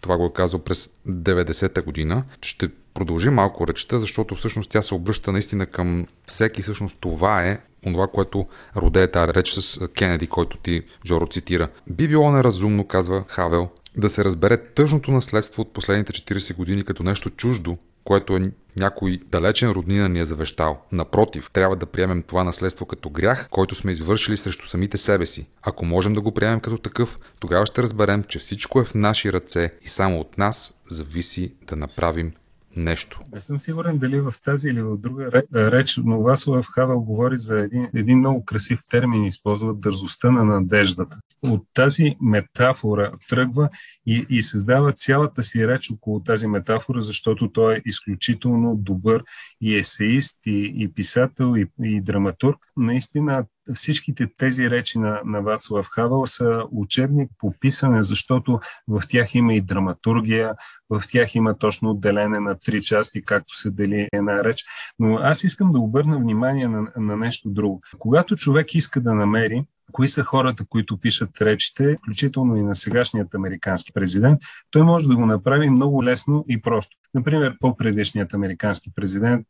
Това 0.00 0.16
го 0.16 0.26
е 0.26 0.32
казал 0.34 0.60
през 0.60 0.90
90-та 1.08 1.82
година. 1.82 2.24
Ще 2.42 2.68
продължи 2.94 3.30
малко 3.30 3.66
речта, 3.66 3.98
защото 3.98 4.34
всъщност 4.34 4.70
тя 4.70 4.82
се 4.82 4.94
обръща 4.94 5.32
наистина 5.32 5.66
към 5.66 6.06
всеки. 6.26 6.62
Всъщност 6.62 6.98
това 7.00 7.44
е 7.44 7.60
това, 7.82 8.06
което 8.06 8.46
родее 8.76 9.10
тази 9.10 9.34
реч 9.34 9.50
с 9.50 9.88
Кенеди, 9.88 10.26
който 10.26 10.56
ти, 10.56 10.82
Жоро, 11.06 11.26
цитира. 11.26 11.68
Би 11.90 12.08
било 12.08 12.30
неразумно, 12.30 12.86
казва 12.86 13.24
Хавел, 13.28 13.68
да 13.96 14.10
се 14.10 14.24
разбере 14.24 14.56
тъжното 14.56 15.10
наследство 15.10 15.62
от 15.62 15.72
последните 15.72 16.12
40 16.12 16.56
години 16.56 16.84
като 16.84 17.02
нещо 17.02 17.30
чуждо, 17.30 17.76
което 18.08 18.36
е 18.36 18.50
някой 18.76 19.20
далечен 19.26 19.70
роднина 19.70 20.08
ни 20.08 20.20
е 20.20 20.24
завещал. 20.24 20.82
Напротив, 20.92 21.50
трябва 21.52 21.76
да 21.76 21.86
приемем 21.86 22.22
това 22.22 22.44
наследство 22.44 22.86
като 22.86 23.10
грях, 23.10 23.48
който 23.50 23.74
сме 23.74 23.92
извършили 23.92 24.36
срещу 24.36 24.66
самите 24.66 24.98
себе 24.98 25.26
си. 25.26 25.46
Ако 25.62 25.84
можем 25.84 26.14
да 26.14 26.20
го 26.20 26.32
приемем 26.32 26.60
като 26.60 26.78
такъв, 26.78 27.16
тогава 27.40 27.66
ще 27.66 27.82
разберем, 27.82 28.24
че 28.24 28.38
всичко 28.38 28.80
е 28.80 28.84
в 28.84 28.94
наши 28.94 29.32
ръце 29.32 29.70
и 29.82 29.88
само 29.88 30.20
от 30.20 30.38
нас 30.38 30.82
зависи 30.86 31.54
да 31.62 31.76
направим 31.76 32.32
нещо. 32.78 33.20
Не 33.32 33.40
съм 33.40 33.60
сигурен 33.60 33.98
дали 33.98 34.20
в 34.20 34.34
тази 34.44 34.68
или 34.68 34.82
в 34.82 34.96
друга 34.98 35.42
реч, 35.54 36.00
но 36.04 36.22
Василев 36.22 36.66
Хавел 36.66 37.00
говори 37.00 37.38
за 37.38 37.58
един, 37.58 37.88
един 37.94 38.18
много 38.18 38.44
красив 38.44 38.80
термин, 38.90 39.24
използва 39.24 39.74
дързостта 39.74 40.30
на 40.30 40.44
надеждата. 40.44 41.16
От 41.42 41.66
тази 41.74 42.16
метафора 42.20 43.12
тръгва 43.28 43.68
и, 44.06 44.26
и 44.30 44.42
създава 44.42 44.92
цялата 44.92 45.42
си 45.42 45.68
реч 45.68 45.90
около 45.90 46.22
тази 46.22 46.46
метафора, 46.46 47.00
защото 47.00 47.52
той 47.52 47.74
е 47.74 47.82
изключително 47.86 48.76
добър 48.76 49.24
и 49.60 49.76
есеист, 49.76 50.40
и, 50.46 50.72
и 50.76 50.92
писател, 50.94 51.56
и, 51.56 51.66
и 51.82 52.00
драматург. 52.00 52.58
Наистина 52.76 53.44
всичките 53.74 54.26
тези 54.36 54.70
речи 54.70 54.98
на, 54.98 55.20
на 55.24 55.40
Вацлав 55.42 55.86
Хавел 55.86 56.26
са 56.26 56.62
учебник 56.72 57.30
по 57.38 57.54
писане, 57.60 58.02
защото 58.02 58.60
в 58.88 59.02
тях 59.08 59.34
има 59.34 59.54
и 59.54 59.60
драматургия, 59.60 60.54
в 60.90 61.02
тях 61.10 61.34
има 61.34 61.58
точно 61.58 61.90
отделение 61.90 62.40
на 62.40 62.58
три 62.58 62.82
части, 62.82 63.24
както 63.24 63.56
се 63.56 63.70
дели 63.70 64.08
една 64.12 64.44
реч. 64.44 64.64
Но 64.98 65.16
аз 65.16 65.44
искам 65.44 65.72
да 65.72 65.78
обърна 65.78 66.18
внимание 66.18 66.68
на, 66.68 66.86
на 66.96 67.16
нещо 67.16 67.48
друго. 67.50 67.80
Когато 67.98 68.36
човек 68.36 68.74
иска 68.74 69.00
да 69.00 69.14
намери 69.14 69.64
кои 69.92 70.08
са 70.08 70.24
хората, 70.24 70.64
които 70.68 71.00
пишат 71.00 71.42
речите, 71.42 71.96
включително 71.96 72.56
и 72.56 72.62
на 72.62 72.74
сегашният 72.74 73.34
американски 73.34 73.92
президент, 73.92 74.40
той 74.70 74.82
може 74.82 75.08
да 75.08 75.16
го 75.16 75.26
направи 75.26 75.70
много 75.70 76.04
лесно 76.04 76.44
и 76.48 76.60
просто. 76.60 76.96
Например, 77.14 77.56
по-предишният 77.60 78.34
американски 78.34 78.90
президент 78.96 79.46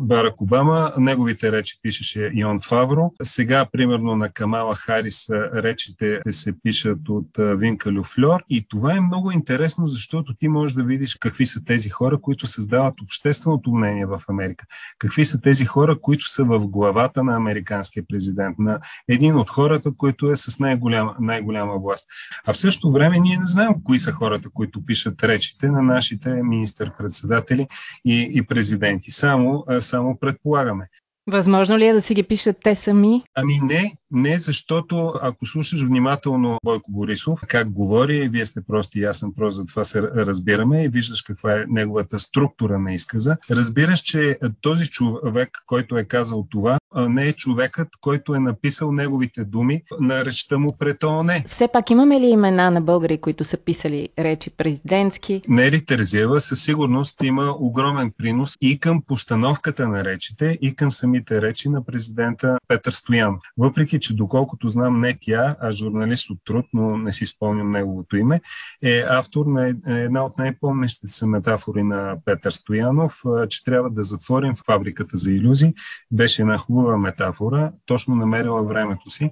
Барак 0.00 0.40
Обама, 0.40 0.92
неговите 0.98 1.52
речи 1.52 1.78
пишеше 1.82 2.30
Ион 2.34 2.60
Фавро. 2.60 3.12
Сега, 3.22 3.66
примерно, 3.72 4.16
на 4.16 4.28
Камала 4.28 4.74
Харис 4.74 5.26
речите 5.54 6.20
се 6.30 6.54
пишат 6.62 7.08
от 7.08 7.28
Винка 7.38 7.92
Люфлер. 7.92 8.44
И 8.48 8.66
това 8.68 8.96
е 8.96 9.00
много 9.00 9.30
интересно, 9.30 9.86
защото 9.86 10.34
ти 10.34 10.48
можеш 10.48 10.74
да 10.74 10.82
видиш 10.82 11.14
какви 11.14 11.46
са 11.46 11.64
тези 11.64 11.90
хора, 11.90 12.20
които 12.20 12.46
създават 12.46 13.00
общественото 13.02 13.72
мнение 13.72 14.06
в 14.06 14.22
Америка. 14.28 14.66
Какви 14.98 15.24
са 15.24 15.40
тези 15.40 15.64
хора, 15.64 15.98
които 16.00 16.28
са 16.28 16.44
в 16.44 16.58
главата 16.58 17.24
на 17.24 17.36
американския 17.36 18.04
президент, 18.08 18.58
на 18.58 18.80
един 19.08 19.36
от 19.36 19.50
хората, 19.72 19.90
който 19.96 20.26
е 20.26 20.36
с 20.36 20.58
най-голяма, 20.58 21.14
най-голяма 21.20 21.78
власт. 21.78 22.06
А 22.46 22.52
в 22.52 22.56
същото 22.56 22.92
време 22.92 23.18
ние 23.18 23.36
не 23.36 23.46
знаем 23.46 23.72
кои 23.84 23.98
са 23.98 24.12
хората, 24.12 24.48
които 24.54 24.84
пишат 24.86 25.24
речите 25.24 25.68
на 25.68 25.82
нашите 25.82 26.30
министър 26.30 26.92
председатели 26.98 27.66
и, 28.04 28.30
и 28.34 28.42
президенти. 28.42 29.10
Само, 29.10 29.64
само 29.80 30.18
предполагаме. 30.20 30.88
Възможно 31.26 31.78
ли 31.78 31.86
е 31.86 31.92
да 31.92 32.00
си 32.00 32.14
ги 32.14 32.22
пишат 32.22 32.56
те 32.64 32.74
сами? 32.74 33.22
Ами 33.34 33.60
не, 33.62 33.96
не, 34.10 34.38
защото 34.38 35.14
ако 35.22 35.46
слушаш 35.46 35.82
внимателно 35.82 36.58
Бойко 36.64 36.92
Борисов, 36.92 37.40
как 37.48 37.70
говори, 37.70 38.28
вие 38.28 38.46
сте 38.46 38.60
прости 38.68 39.00
и 39.00 39.04
аз 39.04 39.18
съм 39.18 39.34
прост, 39.34 39.56
затова 39.56 39.84
се 39.84 40.02
разбираме 40.02 40.84
и 40.84 40.88
виждаш 40.88 41.22
каква 41.22 41.52
е 41.52 41.64
неговата 41.68 42.18
структура 42.18 42.78
на 42.78 42.94
изказа, 42.94 43.36
разбираш, 43.50 44.00
че 44.00 44.38
този 44.60 44.90
човек, 44.90 45.50
който 45.66 45.96
е 45.96 46.04
казал 46.04 46.46
това, 46.50 46.78
не 46.96 47.26
е 47.26 47.32
човекът, 47.32 47.88
който 48.00 48.34
е 48.34 48.38
написал 48.38 48.92
неговите 48.92 49.44
думи 49.44 49.82
на 50.00 50.24
речта 50.24 50.58
му 50.58 50.68
пред 50.78 51.02
ООН. 51.02 51.42
Все 51.46 51.68
пак 51.68 51.90
имаме 51.90 52.20
ли 52.20 52.26
имена 52.26 52.70
на 52.70 52.80
българи, 52.80 53.18
които 53.18 53.44
са 53.44 53.56
писали 53.56 54.08
речи 54.18 54.50
президентски? 54.50 55.42
Нери 55.48 55.84
Терзиева 55.84 56.40
със 56.40 56.64
сигурност 56.64 57.22
има 57.22 57.54
огромен 57.58 58.12
принос 58.18 58.56
и 58.60 58.78
към 58.78 59.02
постановката 59.06 59.88
на 59.88 60.04
речите, 60.04 60.58
и 60.60 60.74
към 60.74 60.92
самите 60.92 61.42
речи 61.42 61.68
на 61.68 61.84
президента 61.84 62.58
Петър 62.68 62.92
Стоян. 62.92 63.38
Въпреки, 63.58 64.00
че 64.00 64.16
доколкото 64.16 64.68
знам 64.68 65.00
не 65.00 65.16
тя, 65.20 65.56
а 65.60 65.70
журналист 65.70 66.30
от 66.30 66.38
труд, 66.44 66.66
но 66.72 66.96
не 66.96 67.12
си 67.12 67.26
спомням 67.26 67.70
неговото 67.70 68.16
име, 68.16 68.40
е 68.82 69.04
автор 69.08 69.46
на 69.46 69.68
е, 69.68 69.74
една 69.86 70.24
от 70.24 70.38
най-помнещите 70.38 71.06
се 71.06 71.26
метафори 71.26 71.82
на 71.82 72.16
Петър 72.24 72.50
Стоянов, 72.50 73.22
че 73.48 73.64
трябва 73.64 73.90
да 73.90 74.02
затворим 74.02 74.54
фабриката 74.66 75.16
за 75.16 75.30
иллюзии. 75.30 75.74
Беше 76.10 76.42
една 76.42 76.58
хубава 76.58 76.81
метафора, 76.90 77.72
точно 77.86 78.14
намерила 78.14 78.62
времето 78.62 79.10
си, 79.10 79.30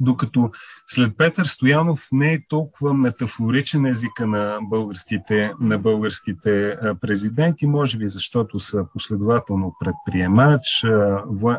докато 0.00 0.50
след 0.86 1.16
Петър 1.16 1.44
Стоянов 1.44 2.06
не 2.12 2.32
е 2.32 2.46
толкова 2.48 2.94
метафоричен 2.94 3.86
езика 3.86 4.26
на 4.26 4.58
българските, 4.62 5.52
на 5.60 5.78
българските 5.78 6.78
президенти, 7.00 7.66
може 7.66 7.98
би 7.98 8.08
защото 8.08 8.60
са 8.60 8.86
последователно 8.92 9.76
предприемач, 9.80 10.84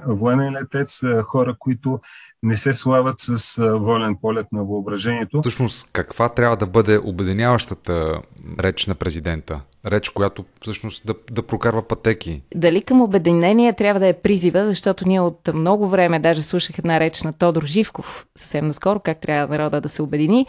военен 0.08 0.54
летец, 0.54 1.02
хора, 1.24 1.56
които 1.60 2.00
не 2.44 2.58
се 2.58 2.74
славят 2.74 3.16
с 3.20 3.58
волен 3.80 4.16
полет 4.22 4.46
на 4.52 4.64
въображението. 4.64 5.40
Всъщност, 5.42 5.90
каква 5.94 6.30
трябва 6.30 6.58
да 6.58 6.66
бъде 6.66 7.00
обединяващата 7.04 8.22
реч 8.60 8.88
на 8.88 8.96
президента? 8.96 9.62
реч, 9.86 10.10
която 10.10 10.46
всъщност 10.62 11.08
да, 11.08 11.14
да 11.32 11.44
прокарва 11.44 11.88
пътеки. 11.88 12.42
Дали 12.56 12.82
към 12.82 13.02
обединение 13.02 13.74
трябва 13.74 14.00
да 14.00 14.08
е 14.08 14.14
призива, 14.14 14.66
защото 14.66 15.08
ние 15.08 15.20
от 15.20 15.50
много 15.54 15.88
време 15.88 16.20
даже 16.20 16.44
слушах 16.44 16.80
една 16.80 17.00
реч 17.00 17.24
на 17.24 17.34
Тодор 17.34 17.66
Живков 17.66 18.26
съвсем 18.38 18.68
наскоро, 18.68 19.00
как 19.00 19.22
трябва 19.22 19.58
народа 19.58 19.82
да 19.82 19.90
се 19.90 20.02
обедини. 20.02 20.46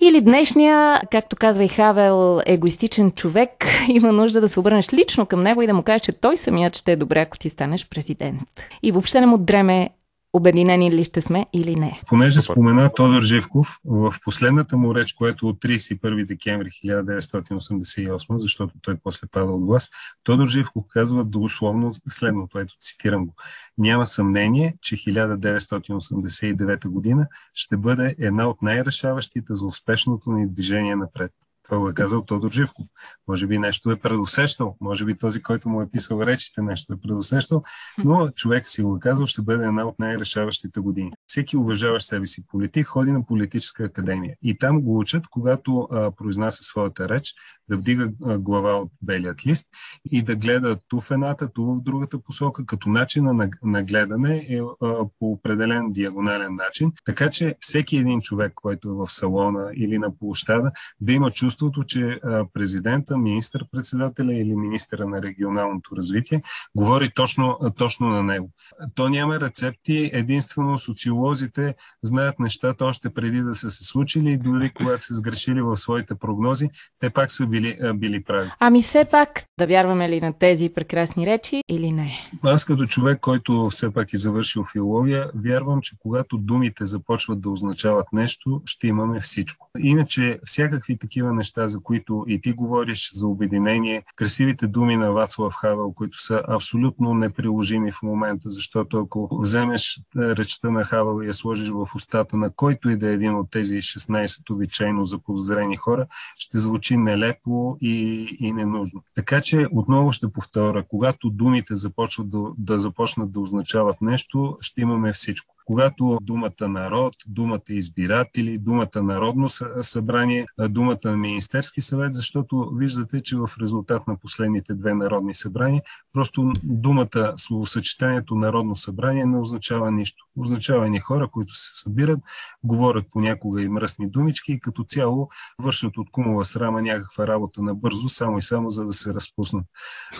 Или 0.00 0.20
днешния, 0.20 1.00
както 1.10 1.36
казва 1.36 1.64
и 1.64 1.68
Хавел, 1.68 2.40
егоистичен 2.46 3.12
човек 3.12 3.50
има 3.88 4.12
нужда 4.12 4.40
да 4.40 4.48
се 4.48 4.60
обърнеш 4.60 4.92
лично 4.92 5.26
към 5.26 5.40
него 5.40 5.62
и 5.62 5.66
да 5.66 5.74
му 5.74 5.82
кажеш, 5.82 6.02
че 6.02 6.12
той 6.12 6.36
самият 6.36 6.76
ще 6.76 6.92
е 6.92 6.96
добре, 6.96 7.20
ако 7.20 7.38
ти 7.38 7.48
станеш 7.48 7.88
президент. 7.88 8.42
И 8.82 8.92
въобще 8.92 9.20
не 9.20 9.26
му 9.26 9.38
дреме 9.38 9.90
обединени 10.34 10.92
ли 10.92 11.04
ще 11.04 11.20
сме 11.20 11.46
или 11.52 11.76
не. 11.76 12.00
Понеже 12.06 12.40
спомена 12.40 12.92
Тодор 12.94 13.22
Живков, 13.22 13.78
в 13.84 14.14
последната 14.24 14.76
му 14.76 14.94
реч, 14.94 15.12
което 15.12 15.48
от 15.48 15.62
31 15.62 16.26
декември 16.26 16.70
1988, 16.84 18.36
защото 18.36 18.74
той 18.82 18.96
после 19.04 19.26
пада 19.26 19.52
от 19.52 19.66
власт, 19.66 19.92
Тодор 20.24 20.46
Живков 20.46 20.84
казва 20.88 21.24
дословно 21.24 21.92
следното, 22.08 22.58
ето 22.58 22.74
цитирам 22.80 23.26
го. 23.26 23.34
Няма 23.78 24.06
съмнение, 24.06 24.74
че 24.80 24.96
1989 24.96 26.88
година 26.88 27.26
ще 27.54 27.76
бъде 27.76 28.14
една 28.18 28.48
от 28.48 28.62
най-решаващите 28.62 29.54
за 29.54 29.66
успешното 29.66 30.32
ни 30.32 30.48
движение 30.48 30.96
напред. 30.96 31.30
Това 31.64 31.78
го 31.78 31.88
е 31.88 31.94
казал 31.94 32.22
Тодор 32.22 32.50
Живков. 32.50 32.86
Може 33.28 33.46
би 33.46 33.58
нещо 33.58 33.90
е 33.90 33.96
предусещал, 33.96 34.76
може 34.80 35.04
би 35.04 35.18
този, 35.18 35.42
който 35.42 35.68
му 35.68 35.82
е 35.82 35.90
писал 35.90 36.20
речите, 36.20 36.62
нещо 36.62 36.92
е 36.92 37.00
предусещал, 37.00 37.62
но 38.04 38.30
човек 38.30 38.68
си 38.68 38.82
го 38.82 38.96
е 38.96 39.00
казал, 39.00 39.26
ще 39.26 39.42
бъде 39.42 39.64
една 39.64 39.86
от 39.86 39.98
най-решаващите 39.98 40.80
години. 40.80 41.12
Всеки 41.34 41.56
уважаващ 41.56 42.06
себе 42.06 42.26
си 42.26 42.46
политик 42.46 42.86
ходи 42.86 43.12
на 43.12 43.26
политическа 43.26 43.84
академия 43.84 44.34
и 44.42 44.58
там 44.58 44.80
го 44.80 44.98
учат, 44.98 45.24
когато 45.30 45.88
а, 45.90 46.10
произнася 46.10 46.62
своята 46.62 47.08
реч, 47.08 47.34
да 47.68 47.76
вдига 47.76 48.10
а, 48.24 48.38
глава 48.38 48.72
от 48.76 48.90
белият 49.02 49.46
лист 49.46 49.68
и 50.10 50.22
да 50.22 50.36
гледа 50.36 50.76
ту 50.88 51.00
в 51.00 51.10
едната, 51.10 51.52
ту 51.52 51.64
в 51.64 51.82
другата 51.82 52.18
посока, 52.18 52.66
като 52.66 52.88
начина 52.88 53.32
на, 53.32 53.48
на 53.62 53.82
гледане 53.82 54.46
е 54.48 54.60
а, 54.60 55.04
по 55.18 55.32
определен 55.32 55.92
диагонален 55.92 56.54
начин, 56.54 56.92
така 57.04 57.30
че 57.30 57.56
всеки 57.60 57.96
един 57.96 58.20
човек, 58.20 58.52
който 58.54 58.88
е 58.88 58.92
в 58.92 59.12
салона 59.12 59.70
или 59.74 59.98
на 59.98 60.18
площада, 60.18 60.70
да 61.00 61.12
има 61.12 61.30
чувство 61.30 61.64
чувството, 61.64 61.84
че 61.84 62.20
президента, 62.52 63.18
министър-председателя 63.18 64.34
или 64.34 64.56
министъра 64.56 65.06
на 65.06 65.22
регионалното 65.22 65.96
развитие 65.96 66.42
говори 66.74 67.10
точно, 67.14 67.58
точно 67.76 68.08
на 68.08 68.22
него. 68.22 68.50
То 68.94 69.08
няма 69.08 69.40
рецепти, 69.40 70.10
единствено 70.12 70.78
социолозите 71.24 71.74
знаят 72.02 72.40
нещата 72.40 72.84
още 72.84 73.10
преди 73.10 73.40
да 73.40 73.54
са 73.54 73.70
се 73.70 73.84
случили 73.84 74.32
и 74.32 74.36
дори 74.36 74.70
когато 74.70 75.02
са 75.02 75.14
сгрешили 75.14 75.62
в 75.62 75.76
своите 75.76 76.14
прогнози, 76.14 76.70
те 76.98 77.10
пак 77.10 77.30
са 77.30 77.46
били, 77.46 77.78
били 77.94 78.24
прави. 78.24 78.50
Ами 78.60 78.82
все 78.82 79.04
пак, 79.10 79.44
да 79.58 79.66
вярваме 79.66 80.08
ли 80.08 80.20
на 80.20 80.32
тези 80.32 80.68
прекрасни 80.68 81.26
речи 81.26 81.62
или 81.68 81.92
не? 81.92 82.10
Аз 82.42 82.64
като 82.64 82.86
човек, 82.86 83.20
който 83.20 83.68
все 83.70 83.92
пак 83.92 84.12
е 84.12 84.16
завършил 84.16 84.64
филология, 84.72 85.30
вярвам, 85.34 85.80
че 85.80 85.96
когато 85.98 86.36
думите 86.38 86.86
започват 86.86 87.40
да 87.40 87.50
означават 87.50 88.06
нещо, 88.12 88.62
ще 88.64 88.86
имаме 88.86 89.20
всичко. 89.20 89.70
Иначе 89.78 90.38
всякакви 90.44 90.98
такива 90.98 91.32
неща 91.32 91.68
за 91.68 91.80
които 91.80 92.24
и 92.28 92.40
ти 92.40 92.52
говориш, 92.52 93.10
за 93.14 93.26
обединение, 93.26 94.02
красивите 94.16 94.66
думи 94.66 94.96
на 94.96 95.12
Вацлав 95.12 95.54
Хавел, 95.54 95.92
които 95.92 96.22
са 96.22 96.42
абсолютно 96.48 97.14
неприложими 97.14 97.92
в 97.92 98.02
момента, 98.02 98.50
защото 98.50 98.98
ако 98.98 99.38
вземеш 99.40 100.00
речта 100.16 100.70
на 100.70 100.84
Хавел 100.84 101.13
и 101.13 101.13
я 101.22 101.34
сложиш 101.34 101.68
в 101.68 101.88
устата 101.94 102.36
на 102.36 102.50
който 102.50 102.90
и 102.90 102.96
да 102.96 103.10
е 103.10 103.12
един 103.12 103.34
от 103.34 103.50
тези 103.50 103.76
16 103.76 104.54
обичайно 104.54 105.04
заподозрени 105.04 105.76
хора, 105.76 106.06
ще 106.38 106.58
звучи 106.58 106.96
нелепо 106.96 107.78
и, 107.80 108.28
и 108.40 108.52
ненужно. 108.52 109.02
Така 109.14 109.40
че 109.40 109.66
отново 109.72 110.12
ще 110.12 110.32
повторя, 110.32 110.84
когато 110.88 111.30
думите 111.30 111.76
започват 111.76 112.30
да, 112.30 112.38
да 112.58 112.78
започнат 112.78 113.32
да 113.32 113.40
означават 113.40 114.00
нещо, 114.00 114.58
ще 114.60 114.80
имаме 114.80 115.12
всичко 115.12 115.54
когато 115.64 116.18
думата 116.22 116.68
народ, 116.68 117.14
думата 117.26 117.60
избиратели, 117.68 118.58
думата 118.58 119.02
народно 119.02 119.48
събрание, 119.80 120.46
думата 120.68 120.98
на 121.04 121.16
Министерски 121.16 121.80
съвет, 121.80 122.14
защото 122.14 122.70
виждате, 122.74 123.20
че 123.20 123.36
в 123.36 123.50
резултат 123.60 124.08
на 124.08 124.18
последните 124.18 124.74
две 124.74 124.94
народни 124.94 125.34
събрания, 125.34 125.82
просто 126.12 126.52
думата, 126.62 127.34
словосъчетанието 127.36 128.34
народно 128.34 128.76
събрание 128.76 129.26
не 129.26 129.38
означава 129.38 129.90
нищо. 129.90 130.24
Означава 130.38 130.88
ни 130.88 130.98
хора, 130.98 131.28
които 131.28 131.54
се 131.54 131.82
събират, 131.82 132.20
говорят 132.64 133.04
понякога 133.12 133.62
и 133.62 133.68
мръсни 133.68 134.10
думички 134.10 134.52
и 134.52 134.60
като 134.60 134.84
цяло 134.84 135.28
вършат 135.58 135.96
от 135.96 136.10
кумова 136.10 136.44
срама 136.44 136.82
някаква 136.82 137.26
работа 137.26 137.62
набързо, 137.62 138.08
само 138.08 138.38
и 138.38 138.42
само 138.42 138.70
за 138.70 138.84
да 138.84 138.92
се 138.92 139.14
разпуснат. 139.14 139.64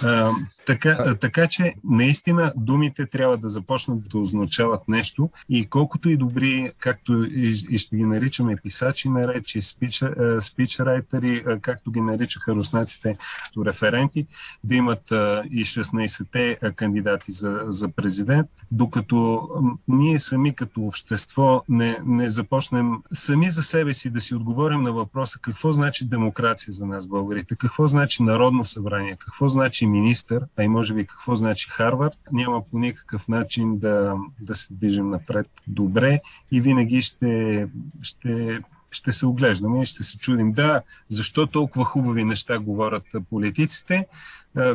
А, 0.02 0.30
така, 0.66 1.14
така 1.20 1.46
че 1.46 1.74
наистина 1.84 2.52
думите 2.56 3.06
трябва 3.06 3.38
да 3.38 3.48
започнат 3.48 4.08
да 4.08 4.18
означават 4.18 4.88
нещо, 4.88 5.30
и 5.48 5.66
колкото 5.66 6.08
и 6.08 6.16
добри, 6.16 6.72
както 6.78 7.24
и, 7.24 7.54
и 7.70 7.78
ще 7.78 7.96
ги 7.96 8.04
наричаме 8.04 8.56
писачи 8.56 9.08
на 9.08 9.28
речи, 9.28 9.60
спичрайтери, 10.40 11.44
както 11.62 11.90
ги 11.90 12.00
наричаха 12.00 12.54
руснаците, 12.54 13.14
референти, 13.66 14.26
да 14.64 14.74
имат 14.74 15.10
и 15.50 15.64
16-те 15.64 16.58
кандидати 16.76 17.32
за, 17.32 17.60
за 17.66 17.88
президент, 17.88 18.48
докато 18.70 19.48
ние 19.88 20.18
сами 20.18 20.54
като 20.54 20.80
общество 20.80 21.64
не, 21.68 21.98
не 22.06 22.30
започнем 22.30 22.92
сами 23.12 23.50
за 23.50 23.62
себе 23.62 23.94
си 23.94 24.10
да 24.10 24.20
си 24.20 24.34
отговорим 24.34 24.82
на 24.82 24.92
въпроса 24.92 25.38
какво 25.42 25.72
значи 25.72 26.08
демокрация 26.08 26.72
за 26.72 26.86
нас, 26.86 27.06
българите, 27.06 27.56
какво 27.56 27.88
значи 27.88 28.22
народно 28.22 28.64
събрание, 28.64 29.16
какво 29.18 29.48
значи 29.48 29.86
министър, 29.86 30.44
а 30.56 30.64
и 30.64 30.68
може 30.68 30.94
би 30.94 31.06
какво 31.06 31.36
значи 31.36 31.68
Харвард, 31.70 32.18
няма 32.32 32.62
по 32.70 32.78
никакъв 32.78 33.28
начин 33.28 33.78
да, 33.78 34.14
да 34.40 34.54
се 34.54 34.74
движим 34.74 35.10
напред 35.10 35.23
напред 35.24 35.46
добре 35.66 36.20
и 36.52 36.60
винаги 36.60 37.02
ще, 37.02 37.66
ще, 38.02 38.60
ще 38.90 39.12
се 39.12 39.26
оглеждаме 39.26 39.82
и 39.82 39.86
ще 39.86 40.02
се 40.04 40.18
чудим. 40.18 40.52
Да, 40.52 40.82
защо 41.08 41.46
толкова 41.46 41.84
хубави 41.84 42.24
неща 42.24 42.58
говорят 42.58 43.04
политиците, 43.30 44.06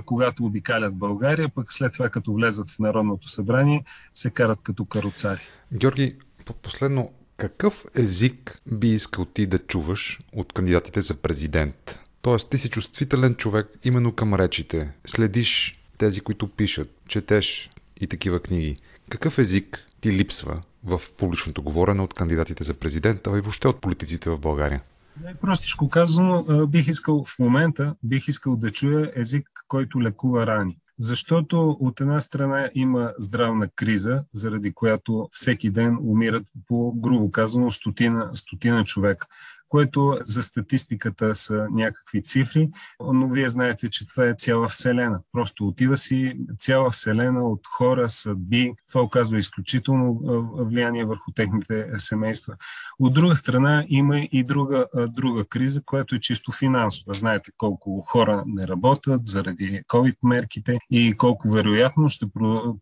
когато 0.06 0.46
обикалят 0.46 0.96
България, 0.96 1.50
пък 1.50 1.74
след 1.74 1.94
това, 1.94 2.10
като 2.10 2.34
влезат 2.34 2.70
в 2.70 2.80
Народното 2.80 3.30
събрание, 3.30 3.84
се 4.14 4.30
карат 4.30 4.62
като 4.62 4.86
каруцари. 4.86 5.42
Георги, 5.74 6.16
последно, 6.62 7.12
какъв 7.38 7.86
език 7.96 8.62
би 8.72 8.88
искал 8.88 9.26
ти 9.26 9.46
да 9.46 9.60
чуваш 9.60 10.20
от 10.34 10.54
кандидатите 10.54 11.02
за 11.02 11.22
президент? 11.22 12.00
Тоест, 12.22 12.50
ти 12.50 12.58
си 12.58 12.70
чувствителен 12.70 13.36
човек 13.36 13.68
именно 13.84 14.12
към 14.12 14.34
речите. 14.34 14.92
Следиш 15.06 15.80
тези, 15.98 16.22
които 16.22 16.48
пишат, 16.48 16.90
четеш 17.08 17.70
и 18.02 18.08
такива 18.08 18.40
книги. 18.40 18.76
Какъв 19.10 19.38
език 19.38 19.86
ти 20.02 20.12
липсва 20.12 20.62
в 20.84 21.02
публичното 21.18 21.62
говорене 21.62 22.02
от 22.02 22.14
кандидатите 22.14 22.64
за 22.64 22.74
президента 22.74 23.30
и 23.38 23.42
въобще 23.42 23.68
от 23.68 23.82
политиците 23.82 24.30
в 24.30 24.40
България? 24.40 24.82
Простичко 25.42 25.90
казано, 25.90 26.46
бих 26.68 26.88
искал 26.88 27.26
в 27.26 27.40
момента, 27.40 27.96
бих 28.04 28.28
искал 28.28 28.56
да 28.56 28.72
чуя 28.72 29.12
език, 29.16 29.50
който 29.68 30.02
лекува 30.02 30.48
рани. 30.48 30.78
Защото 31.00 31.78
от 31.80 32.02
една 32.02 32.22
страна 32.22 32.70
има 32.76 33.14
здравна 33.18 33.70
криза, 33.76 34.24
заради 34.34 34.74
която 34.74 35.30
всеки 35.32 35.70
ден 35.70 35.98
умират 36.02 36.44
по, 36.68 36.94
грубо 36.96 37.32
казано, 37.32 37.72
стотина, 37.72 38.30
стотина 38.34 38.84
човека 38.84 39.28
което 39.69 40.17
за 40.23 40.43
статистиката 40.43 41.36
са 41.36 41.67
някакви 41.71 42.23
цифри, 42.23 42.69
но 43.13 43.27
вие 43.27 43.49
знаете, 43.49 43.89
че 43.89 44.08
това 44.08 44.25
е 44.25 44.36
цяла 44.38 44.67
вселена. 44.67 45.19
Просто 45.32 45.67
отива 45.67 45.97
си 45.97 46.38
цяла 46.60 46.89
вселена 46.89 47.43
от 47.43 47.62
хора, 47.77 48.10
съдби. 48.10 48.73
Това 48.88 49.01
оказва 49.01 49.38
изключително 49.38 50.19
влияние 50.58 51.05
върху 51.05 51.32
техните 51.36 51.88
семейства. 51.97 52.53
От 52.99 53.13
друга 53.13 53.36
страна 53.36 53.86
има 53.88 54.19
и 54.19 54.43
друга, 54.43 54.86
друга 55.10 55.45
криза, 55.45 55.82
която 55.86 56.15
е 56.15 56.19
чисто 56.19 56.51
финансова. 56.51 57.13
Знаете 57.13 57.51
колко 57.58 58.03
хора 58.08 58.43
не 58.47 58.67
работят 58.67 59.25
заради 59.25 59.82
COVID-мерките 59.88 60.77
и 60.91 61.13
колко 61.17 61.49
вероятно 61.49 62.10
ще 62.10 62.25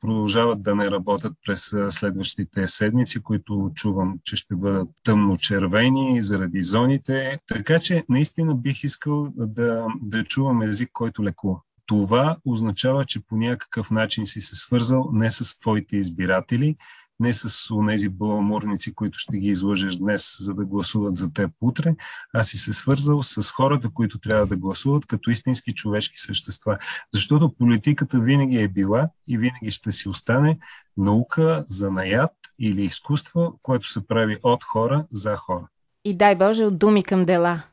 продължават 0.02 0.62
да 0.62 0.76
не 0.76 0.91
работят 0.91 1.34
през 1.45 1.73
следващите 1.89 2.67
седмици, 2.67 3.23
които 3.23 3.71
чувам, 3.76 4.19
че 4.23 4.36
ще 4.36 4.56
бъдат 4.56 4.89
тъмно-червени 5.04 6.21
заради 6.21 6.62
зоните. 6.78 7.40
Така 7.48 7.80
че 7.80 8.06
наистина 8.10 8.56
бих 8.56 8.84
искал 8.84 9.28
да, 9.36 9.86
да 10.02 10.24
чувам 10.24 10.62
език, 10.62 10.90
който 10.94 11.24
лекува. 11.24 11.60
Това 11.86 12.38
означава, 12.46 13.06
че 13.06 13.20
по 13.20 13.38
някакъв 13.38 13.92
начин 13.92 14.26
си 14.26 14.42
се 14.42 14.56
свързал 14.56 15.10
не 15.13 15.32
с 15.32 15.60
твоите 15.60 15.98
избиратели, 15.98 16.76
не 17.20 17.34
с 17.34 17.70
тези 17.90 18.10
баламурници, 18.10 18.96
които 18.96 19.20
ще 19.20 19.38
ги 19.38 19.48
излъжеш 19.48 19.96
днес, 19.96 20.38
за 20.40 20.54
да 20.54 20.66
гласуват 20.66 21.16
за 21.16 21.34
теб 21.34 21.52
утре, 21.62 21.96
а 22.34 22.44
си 22.44 22.58
се 22.58 22.74
свързал 22.74 23.24
с 23.24 23.52
хората, 23.52 23.90
които 23.94 24.20
трябва 24.20 24.46
да 24.46 24.58
гласуват 24.58 25.06
като 25.06 25.30
истински 25.30 25.74
човешки 25.74 26.20
същества. 26.20 26.78
Защото 27.13 27.54
политиката 27.54 28.20
винаги 28.20 28.58
е 28.58 28.68
била 28.68 29.10
и 29.28 29.38
винаги 29.38 29.72
ще 29.72 29.92
си 29.92 30.10
остане 30.10 30.60
наука, 30.98 31.66
занаят 31.70 32.32
или 32.60 32.86
изкуство, 32.86 33.60
което 33.62 33.88
се 33.88 34.08
прави 34.08 34.38
от 34.44 34.63
хора 34.63 35.06
за 35.12 35.36
хора. 35.36 35.68
И 36.04 36.14
дай 36.18 36.36
Боже, 36.36 36.66
от 36.66 36.78
думи 36.78 37.04
към 37.04 37.26
дела. 37.26 37.64